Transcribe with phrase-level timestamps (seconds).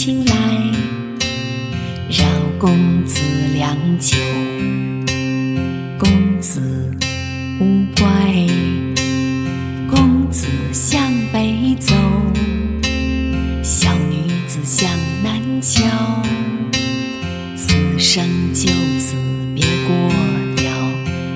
[0.00, 0.32] 青来
[2.08, 2.24] 扰
[2.56, 3.20] 公子
[3.52, 4.16] 良久。
[5.98, 6.08] 公
[6.40, 6.62] 子
[7.58, 8.06] 勿怪
[9.90, 11.96] 公子向北走。
[13.64, 14.88] 小女子向
[15.24, 15.82] 南瞧
[17.56, 18.70] 此生就
[19.00, 19.16] 此
[19.52, 19.96] 别过
[20.62, 20.92] 了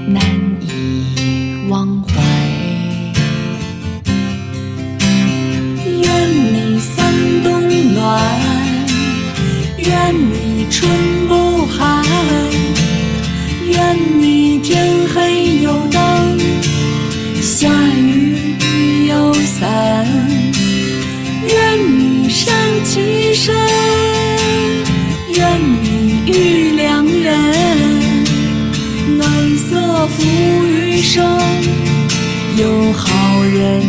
[0.06, 0.24] 难
[0.60, 2.12] 以忘怀。
[9.84, 10.88] 愿你春
[11.28, 12.04] 不寒，
[13.66, 16.38] 愿你天黑有灯，
[17.40, 18.56] 下雨
[19.09, 20.07] 有伞，
[21.48, 23.54] 愿你善其身，
[25.34, 28.04] 愿你遇良人，
[29.16, 30.23] 暖色浮
[30.64, 31.24] 余生，
[32.57, 33.82] 有好人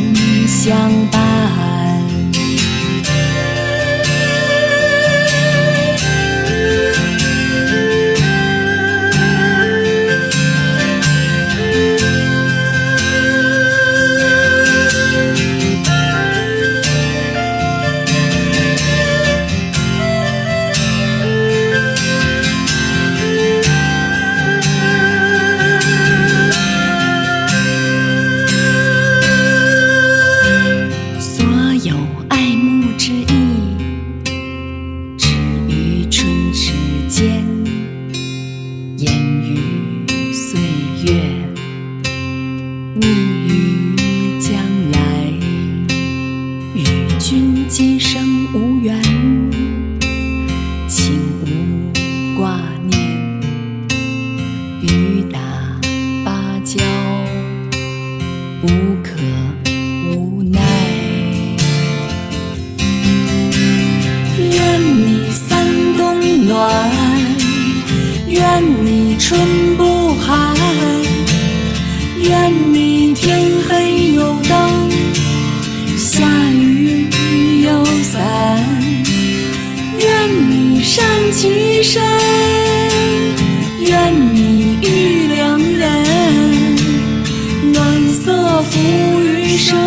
[0.48, 1.83] 相伴。
[68.34, 69.40] 愿你春
[69.78, 70.56] 不寒，
[72.18, 74.90] 愿你天黑有灯，
[75.96, 77.08] 下雨
[77.62, 78.20] 有伞，
[80.00, 82.02] 愿你善其身，
[83.80, 86.76] 愿你遇良人，
[87.72, 88.80] 暖色浮
[89.22, 89.78] 余生，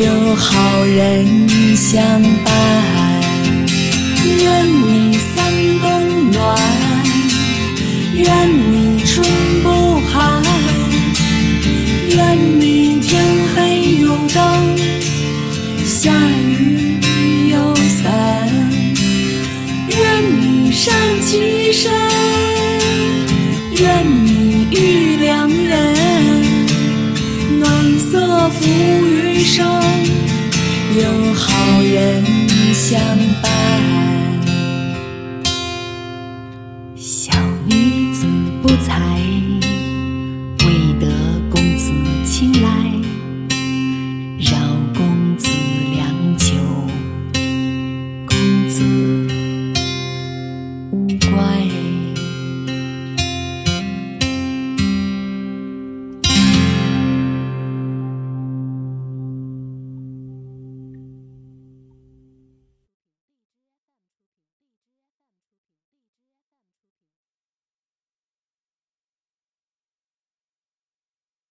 [0.00, 3.05] 有好人相伴。
[16.06, 17.00] 下雨
[17.48, 18.48] 有伞
[19.88, 22.05] 愿你上其身